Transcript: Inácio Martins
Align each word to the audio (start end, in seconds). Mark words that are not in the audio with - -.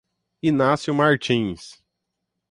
Inácio 0.43 0.95
Martins 0.95 1.77